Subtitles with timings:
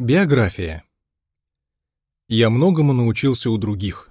[0.00, 0.84] Биография.
[2.28, 4.08] Я многому научился у других.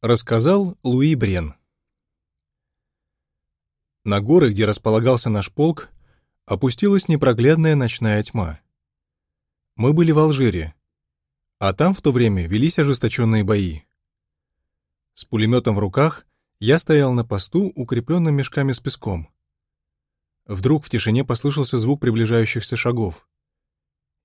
[0.00, 1.54] Рассказал Луи Брен.
[4.02, 5.90] На горы, где располагался наш полк,
[6.44, 8.58] опустилась непроглядная ночная тьма.
[9.76, 10.74] Мы были в Алжире,
[11.60, 13.82] а там в то время велись ожесточенные бои.
[15.14, 16.26] С пулеметом в руках
[16.58, 19.32] я стоял на посту, укрепленном мешками с песком.
[20.46, 23.28] Вдруг в тишине послышался звук приближающихся шагов.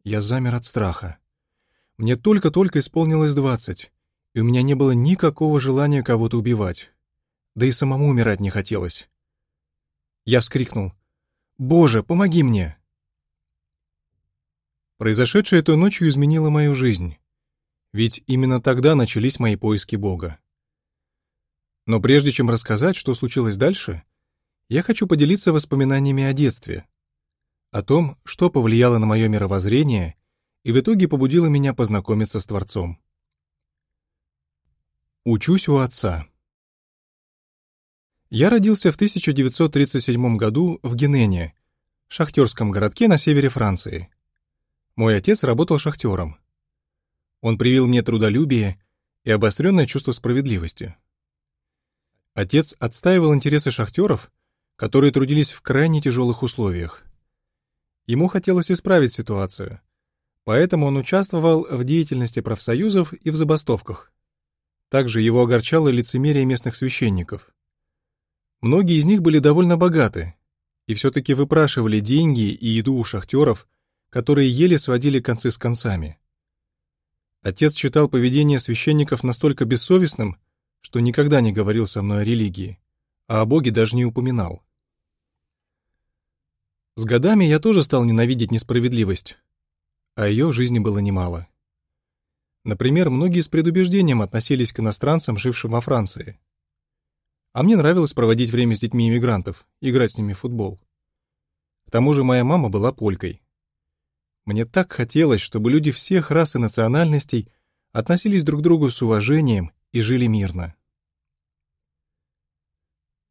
[0.03, 1.19] Я замер от страха.
[1.97, 3.91] Мне только-только исполнилось двадцать,
[4.33, 6.89] и у меня не было никакого желания кого-то убивать.
[7.53, 9.09] Да и самому умирать не хотелось.
[10.25, 10.93] Я вскрикнул.
[11.59, 12.77] «Боже, помоги мне!»
[14.97, 17.17] Произошедшее той ночью изменило мою жизнь.
[17.93, 20.39] Ведь именно тогда начались мои поиски Бога.
[21.85, 24.03] Но прежде чем рассказать, что случилось дальше,
[24.67, 26.87] я хочу поделиться воспоминаниями о детстве,
[27.71, 30.15] о том, что повлияло на мое мировоззрение
[30.63, 33.01] и в итоге побудило меня познакомиться с Творцом.
[35.23, 36.27] Учусь у отца.
[38.29, 41.53] Я родился в 1937 году в Генене,
[42.07, 44.09] шахтерском городке на севере Франции.
[44.95, 46.37] Мой отец работал шахтером.
[47.41, 48.81] Он привил мне трудолюбие
[49.23, 50.95] и обостренное чувство справедливости.
[52.33, 54.31] Отец отстаивал интересы шахтеров,
[54.75, 57.03] которые трудились в крайне тяжелых условиях.
[58.07, 59.81] Ему хотелось исправить ситуацию,
[60.43, 64.11] поэтому он участвовал в деятельности профсоюзов и в забастовках.
[64.89, 67.53] Также его огорчало лицемерие местных священников.
[68.59, 70.35] Многие из них были довольно богаты
[70.87, 73.67] и все-таки выпрашивали деньги и еду у шахтеров,
[74.09, 76.19] которые еле сводили концы с концами.
[77.41, 80.37] Отец считал поведение священников настолько бессовестным,
[80.81, 82.79] что никогда не говорил со мной о религии,
[83.27, 84.63] а о Боге даже не упоминал.
[86.95, 89.37] С годами я тоже стал ненавидеть несправедливость,
[90.15, 91.47] а ее в жизни было немало.
[92.65, 96.39] Например, многие с предубеждением относились к иностранцам, жившим во Франции.
[97.53, 100.79] А мне нравилось проводить время с детьми иммигрантов, играть с ними в футбол.
[101.87, 103.41] К тому же моя мама была полькой.
[104.45, 107.49] Мне так хотелось, чтобы люди всех рас и национальностей
[107.93, 110.75] относились друг к другу с уважением и жили мирно.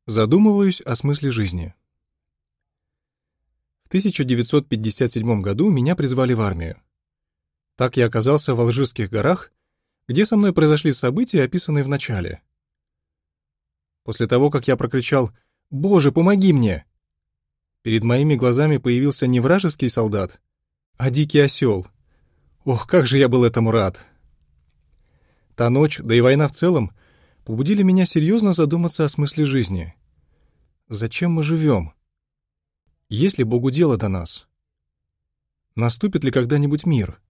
[0.06, 1.74] Задумываюсь о смысле жизни.
[3.90, 6.80] 1957 году меня призвали в армию.
[7.74, 9.50] Так я оказался в Алжирских горах,
[10.06, 12.40] где со мной произошли события, описанные в начале.
[14.04, 15.32] После того, как я прокричал
[15.70, 16.86] «Боже, помоги мне!»,
[17.82, 20.40] перед моими глазами появился не вражеский солдат,
[20.96, 21.88] а дикий осел.
[22.64, 24.06] Ох, как же я был этому рад!
[25.56, 26.92] Та ночь, да и война в целом,
[27.44, 29.96] побудили меня серьезно задуматься о смысле жизни.
[30.88, 31.92] Зачем мы живем?
[33.10, 34.46] Есть ли Богу дело до нас?
[35.74, 37.20] Наступит ли когда-нибудь мир?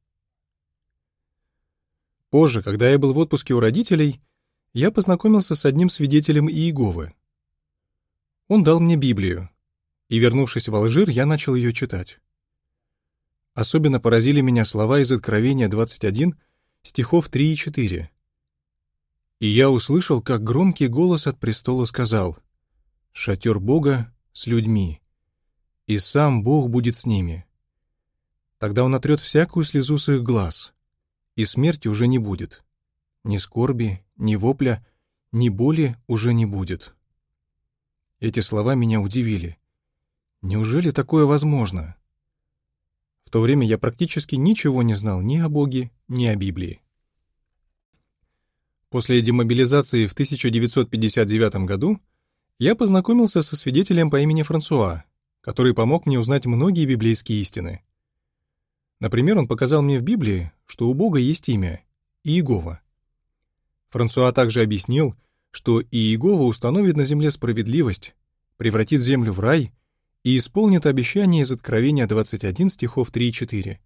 [2.29, 4.21] Позже, когда я был в отпуске у родителей,
[4.75, 7.15] я познакомился с одним свидетелем Иеговы.
[8.47, 9.49] Он дал мне Библию,
[10.11, 12.21] и, вернувшись в Алжир, я начал ее читать.
[13.55, 16.39] Особенно поразили меня слова из Откровения 21,
[16.83, 18.11] стихов 3 и 4.
[19.39, 22.37] И я услышал, как громкий голос от престола сказал
[23.13, 25.00] «Шатер Бога с людьми,
[25.91, 27.45] и сам Бог будет с ними.
[28.59, 30.73] Тогда Он отрет всякую слезу с их глаз,
[31.35, 32.63] и смерти уже не будет.
[33.25, 34.87] Ни скорби, ни вопля,
[35.33, 36.95] ни боли уже не будет.
[38.21, 39.59] Эти слова меня удивили.
[40.43, 41.97] Неужели такое возможно?
[43.25, 46.81] В то время я практически ничего не знал ни о Боге, ни о Библии.
[48.91, 52.01] После демобилизации в 1959 году
[52.61, 55.05] я познакомился со свидетелем по имени Франсуа,
[55.41, 57.83] который помог мне узнать многие библейские истины.
[58.99, 61.83] Например, он показал мне в Библии, что у Бога есть имя—
[62.25, 62.81] Иегова.
[63.89, 65.17] Франсуа также объяснил,
[65.51, 68.15] что Иегова установит на земле справедливость,
[68.57, 69.73] превратит землю в рай
[70.23, 73.81] и исполнит обещание из Откровения 21 стихов 3 и 4.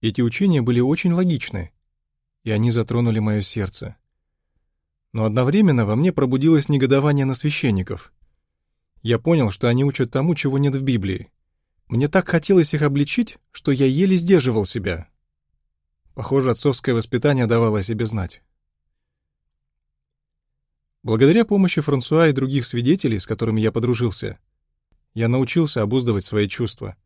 [0.00, 1.70] Эти учения были очень логичны,
[2.42, 3.96] и они затронули мое сердце.
[5.12, 8.12] Но одновременно во мне пробудилось негодование на священников—
[9.06, 11.30] я понял, что они учат тому, чего нет в Библии.
[11.86, 15.08] Мне так хотелось их обличить, что я еле сдерживал себя.
[16.14, 18.42] Похоже, отцовское воспитание давало о себе знать.
[21.04, 24.40] Благодаря помощи Франсуа и других свидетелей, с которыми я подружился,
[25.14, 26.96] я научился обуздывать свои чувства.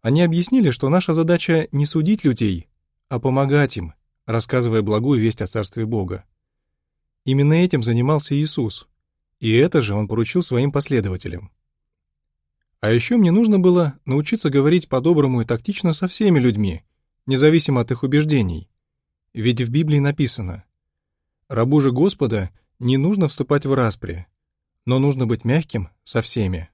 [0.00, 2.68] Они объяснили, что наша задача не судить людей,
[3.08, 3.92] а помогать им,
[4.24, 6.24] рассказывая благую весть о Царстве Бога.
[7.24, 8.86] Именно этим занимался Иисус—
[9.40, 11.52] и это же он поручил своим последователям.
[12.80, 16.84] А еще мне нужно было научиться говорить по-доброму и тактично со всеми людьми,
[17.26, 18.70] независимо от их убеждений.
[19.32, 20.64] Ведь в Библии написано
[21.48, 24.26] «Рабу же Господа не нужно вступать в распри,
[24.84, 26.70] но нужно быть мягким со всеми».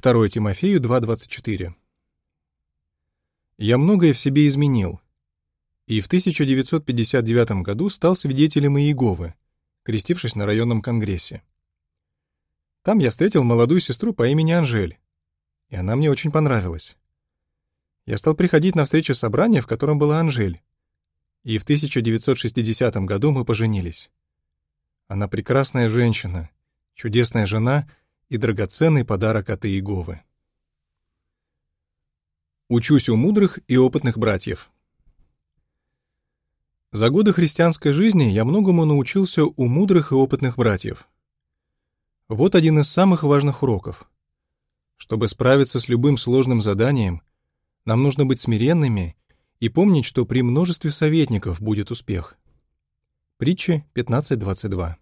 [0.00, 1.74] 2 Тимофею 2.24
[3.58, 5.00] «Я многое в себе изменил,
[5.86, 9.34] и в 1959 году стал свидетелем Иеговы,
[9.84, 11.42] крестившись на районном конгрессе.
[12.82, 14.98] Там я встретил молодую сестру по имени Анжель,
[15.68, 16.96] и она мне очень понравилась.
[18.06, 20.60] Я стал приходить на встречи собрания, в котором была Анжель,
[21.44, 24.10] и в 1960 году мы поженились.
[25.06, 26.50] Она прекрасная женщина,
[26.94, 27.88] чудесная жена
[28.28, 30.22] и драгоценный подарок от Иеговы.
[32.68, 34.70] Учусь у мудрых и опытных братьев.
[36.94, 41.08] За годы христианской жизни я многому научился у мудрых и опытных братьев.
[42.28, 44.08] Вот один из самых важных уроков.
[44.96, 47.22] Чтобы справиться с любым сложным заданием,
[47.84, 49.16] нам нужно быть смиренными
[49.58, 52.36] и помнить, что при множестве советников будет успех.
[53.38, 54.94] Притча 15.22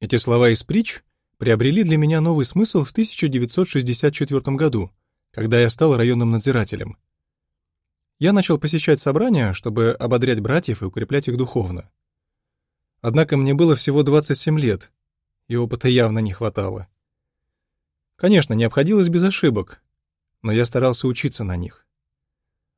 [0.00, 1.00] Эти слова из притч
[1.38, 4.90] приобрели для меня новый смысл в 1964 году,
[5.30, 6.98] когда я стал районным надзирателем.
[8.20, 11.90] Я начал посещать собрания, чтобы ободрять братьев и укреплять их духовно.
[13.00, 14.92] Однако мне было всего 27 лет,
[15.48, 16.86] и опыта явно не хватало.
[18.16, 19.82] Конечно, не обходилось без ошибок,
[20.42, 21.86] но я старался учиться на них.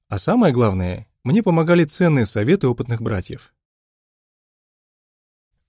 [0.07, 3.53] А самое главное, мне помогали ценные советы опытных братьев.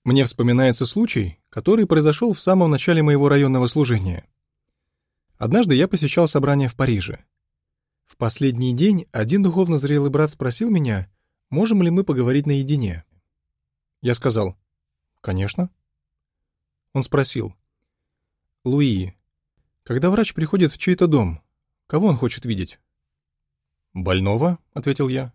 [0.04, 4.24] Мне вспоминается случай, который произошел в самом начале моего районного служения.
[5.36, 7.24] Однажды я посещал собрание в Париже.
[8.06, 11.10] В последний день один духовно зрелый брат спросил меня,
[11.50, 13.04] можем ли мы поговорить наедине.
[14.02, 14.56] Я сказал,
[15.24, 15.70] «Конечно».
[16.92, 17.54] Он спросил.
[18.62, 19.14] «Луи,
[19.82, 21.40] когда врач приходит в чей-то дом,
[21.86, 22.78] кого он хочет видеть?»
[23.94, 25.32] «Больного»,— ответил я.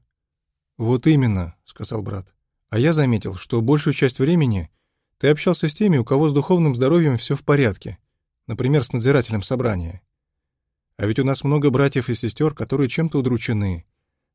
[0.78, 2.36] «Вот именно»,— сказал брат.
[2.70, 4.70] «А я заметил, что большую часть времени
[5.18, 7.98] ты общался с теми, у кого с духовным здоровьем все в порядке,
[8.46, 10.04] например, с надзирателем собрания.
[11.00, 13.86] А ведь у нас много братьев и сестер, которые чем-то удручены,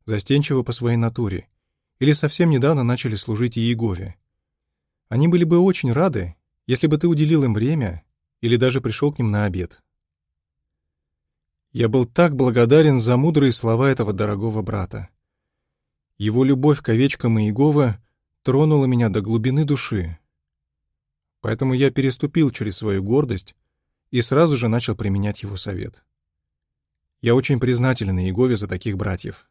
[0.06, 1.46] застенчивы по своей натуре,
[1.98, 4.16] или совсем недавно начали служить Иегове.
[5.10, 8.02] Они были бы очень рады, если бы ты уделил им время
[8.40, 9.82] или даже пришел к ним на обед.
[11.72, 15.10] Я был так благодарен за мудрые слова этого дорогого брата.
[16.16, 17.98] Его любовь к овечкам Иеговы
[18.42, 20.18] тронула меня до глубины души.
[21.42, 23.54] Поэтому я переступил через свою гордость
[24.10, 26.02] и сразу же начал применять его совет.
[27.24, 29.48] Я очень признателен Иегове за таких братьев.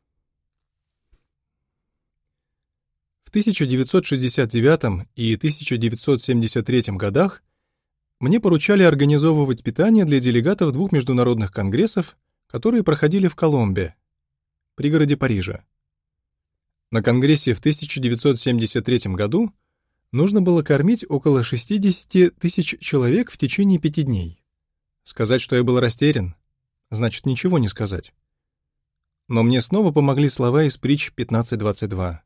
[3.30, 7.42] 1969 и 1973 годах
[8.20, 12.16] мне поручали организовывать питание для делегатов двух международных конгрессов,
[12.46, 13.96] которые проходили в Коломбе,
[14.76, 15.66] пригороде Парижа.
[16.92, 19.52] На конгрессе в 1973 году
[20.12, 24.44] нужно было кормить около 60 тысяч человек в течение пяти дней.
[25.02, 26.36] Сказать, что я был растерян,
[26.94, 28.14] значит ничего не сказать.
[29.28, 32.20] Но мне снова помогли слова из притч 15.22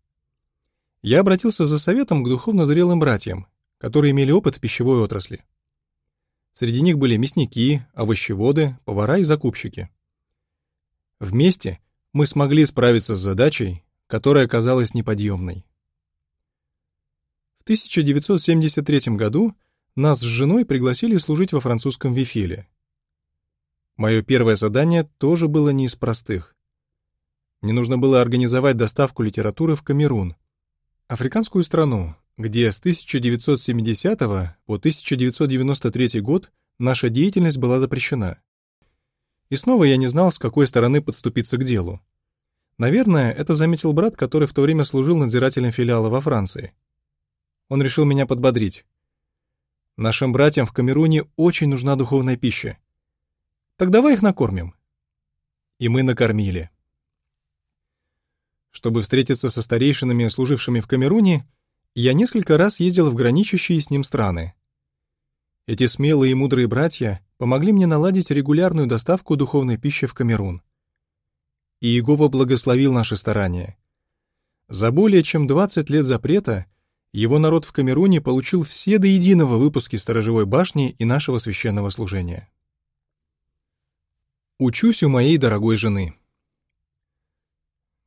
[1.01, 3.47] я обратился за советом к духовно зрелым братьям,
[3.77, 5.43] которые имели опыт в пищевой отрасли.
[6.53, 9.89] Среди них были мясники, овощеводы, повара и закупщики.
[11.19, 11.79] Вместе
[12.13, 15.65] мы смогли справиться с задачей, которая оказалась неподъемной.
[17.59, 19.55] В 1973 году
[19.95, 22.67] нас с женой пригласили служить во французском Вифиле.
[23.97, 26.55] Мое первое задание тоже было не из простых.
[27.61, 30.35] Мне нужно было организовать доставку литературы в Камерун—
[31.07, 34.19] Африканскую страну, где с 1970
[34.65, 38.41] по 1993 год наша деятельность была запрещена.
[39.49, 42.01] И снова я не знал, с какой стороны подступиться к делу.
[42.77, 46.73] Наверное, это заметил брат, который в то время служил надзирателем филиала во Франции.
[47.69, 48.85] Он решил меня подбодрить.
[49.95, 52.77] Нашим братьям в Камеруне очень нужна духовная пища.
[53.77, 54.73] Так давай их накормим.
[55.77, 56.71] И мы накормили.
[58.71, 61.47] Чтобы встретиться со старейшинами, служившими в Камеруне,
[61.93, 64.55] я несколько раз ездил в граничащие с ним страны.
[65.67, 70.63] Эти смелые и мудрые братья помогли мне наладить регулярную доставку духовной пищи в Камерун.
[71.79, 73.77] И Иегова благословил наши старания.
[74.67, 76.65] За более чем 20 лет запрета
[77.13, 82.49] его народ в Камеруне получил все до единого выпуски сторожевой башни и нашего священного служения.
[84.59, 86.15] Учусь у моей дорогой жены.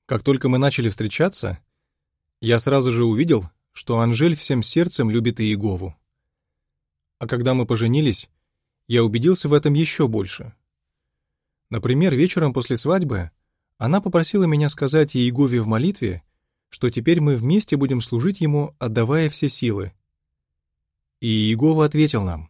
[0.07, 1.61] Как только мы начали встречаться,
[2.41, 5.95] я сразу же увидел, что Анжель всем сердцем любит Иегову.
[7.21, 8.29] А когда мы поженились,
[8.89, 10.53] я убедился в этом еще больше.
[11.69, 13.31] Например, вечером после свадьбы
[13.79, 16.25] она попросила меня сказать Иегове в молитве,
[16.69, 19.93] что теперь мы вместе будем служить ему, отдавая все силы.
[21.21, 22.50] И Иегова ответил нам.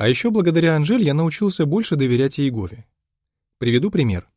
[0.00, 2.86] А еще благодаря Анжель я научился больше доверять Иегове.
[3.58, 4.30] Приведу пример.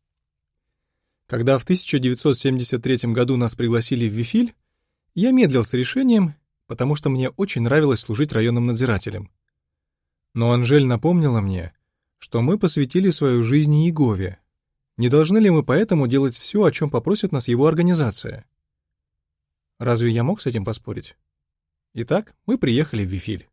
[1.26, 4.56] Когда в 1973 году нас пригласили в Вифиль,
[5.16, 6.36] я медлил с решением,
[6.68, 9.32] потому что мне очень нравилось служить районным надзирателем.
[10.34, 11.74] Но Анжель напомнила мне,
[12.18, 14.40] что мы посвятили свою жизнь Иегове,
[14.98, 18.44] не должны ли мы поэтому делать все, о чем попросит нас его организация?
[19.80, 21.16] Разве я мог с этим поспорить?
[21.94, 23.48] Итак, мы приехали в Вифиль.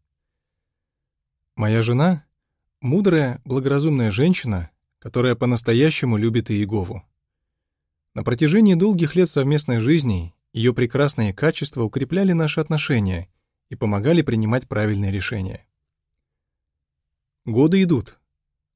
[1.61, 2.25] Моя жена—
[2.81, 7.05] мудрая, благоразумная женщина, которая по-настоящему любит Иегову.
[8.15, 13.29] На протяжении долгих лет совместной жизни ее прекрасные качества укрепляли наши отношения
[13.69, 15.67] и помогали принимать правильные решения.
[17.45, 18.19] Годы идут,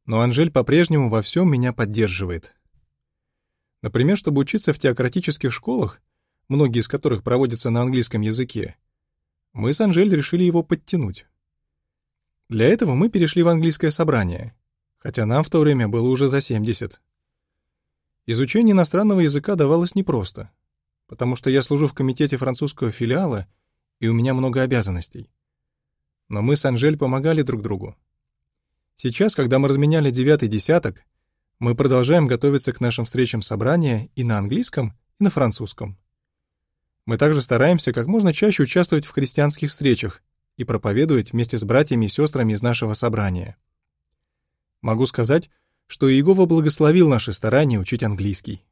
[0.05, 2.55] но Анжель по-прежнему во всем меня поддерживает.
[3.81, 6.03] Например, чтобы учиться в теократических школах,
[6.49, 8.77] многие из которых проводятся на английском языке,
[9.55, 11.25] мы с Анжель решили его подтянуть.
[12.51, 14.55] Для этого мы перешли в английское собрание,
[14.99, 17.01] хотя нам в то время было уже за 70.
[18.27, 20.51] Изучение иностранного языка давалось непросто,
[21.07, 23.47] потому что я служу в комитете французского филиала,
[23.99, 25.31] и у меня много обязанностей.
[26.29, 27.97] Но мы с Анжель помогали друг другу.
[28.97, 31.03] Сейчас, когда мы разменяли девятый десяток,
[31.59, 35.99] мы продолжаем готовиться к нашим встречам собрания и на английском, и на французском.
[37.07, 40.23] Мы также стараемся как можно чаще участвовать в христианских встречах
[40.57, 43.57] и проповедовать вместе с братьями и сестрами из нашего собрания.
[44.81, 45.51] Могу сказать,
[45.87, 48.65] что Иегова благословил наши старания учить английский.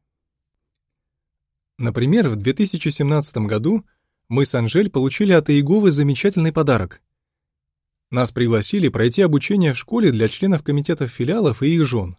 [1.79, 3.85] Например, в 2017 году
[4.29, 7.03] мы с Анжель получили от Иеговы замечательный подарок
[8.12, 12.19] нас пригласили пройти обучение в школе для членов комитетов филиалов и их жен.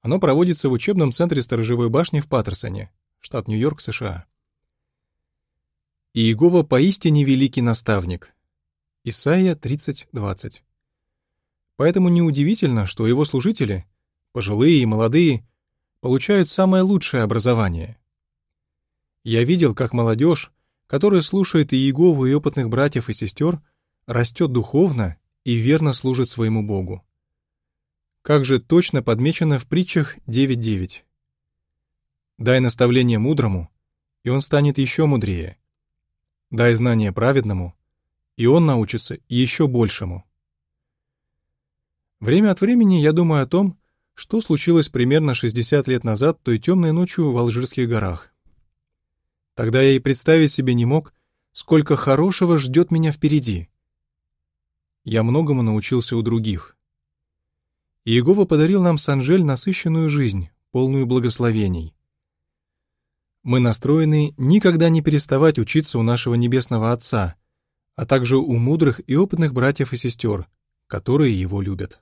[0.00, 4.24] Оно проводится в учебном центре сторожевой башни в Паттерсоне, штат Нью-Йорк, США.
[6.14, 8.34] Иегова поистине великий наставник.
[9.08, 10.62] Исайя 30:20.
[11.76, 13.86] Поэтому неудивительно, что его служители,
[14.32, 15.46] пожилые и молодые,
[16.00, 17.98] получают самое лучшее образование.
[19.22, 20.50] Я видел, как молодежь,
[20.88, 23.62] которая слушает Иегову и опытных братьев и сестер,
[24.06, 27.06] растет духовно и верно служит своему Богу.
[28.22, 31.04] Как же точно подмечено в притчах 9.9.
[32.38, 33.70] «Дай наставление мудрому,
[34.24, 35.58] и он станет еще мудрее.
[36.50, 37.75] Дай знание праведному,
[38.36, 40.24] и он научится еще большему».
[42.20, 43.78] Время от времени я думаю о том,
[44.14, 48.32] что случилось примерно 60 лет назад той темной ночью в Алжирских горах.
[49.54, 51.12] Тогда я и представить себе не мог,
[51.52, 53.68] сколько хорошего ждет меня впереди
[55.06, 56.76] я многому научился у других.
[58.04, 61.94] Иегова подарил нам с Анжель насыщенную жизнь, полную благословений.
[63.44, 67.36] Мы настроены никогда не переставать учиться у нашего Небесного Отца,
[67.96, 70.46] а также у мудрых и опытных братьев и сестер,
[70.86, 72.00] которые его любят.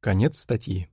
[0.00, 0.88] Конец статьи.